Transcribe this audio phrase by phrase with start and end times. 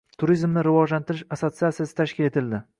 [0.21, 2.67] “Turizmni rivojlantirish” assotsiatsiyasi tashkil etildi